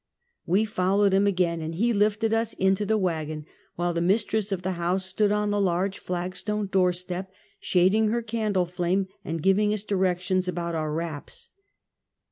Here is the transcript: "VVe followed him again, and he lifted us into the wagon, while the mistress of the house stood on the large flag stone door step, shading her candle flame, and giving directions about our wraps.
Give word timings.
"VVe 0.47 0.67
followed 0.67 1.13
him 1.13 1.27
again, 1.27 1.61
and 1.61 1.75
he 1.75 1.93
lifted 1.93 2.33
us 2.33 2.53
into 2.53 2.87
the 2.87 2.97
wagon, 2.97 3.45
while 3.75 3.93
the 3.93 4.01
mistress 4.01 4.51
of 4.51 4.63
the 4.63 4.71
house 4.71 5.05
stood 5.05 5.31
on 5.31 5.51
the 5.51 5.61
large 5.61 5.99
flag 5.99 6.35
stone 6.35 6.65
door 6.65 6.91
step, 6.91 7.31
shading 7.59 8.07
her 8.07 8.23
candle 8.23 8.65
flame, 8.65 9.05
and 9.23 9.43
giving 9.43 9.69
directions 9.87 10.47
about 10.47 10.73
our 10.73 10.91
wraps. 10.91 11.49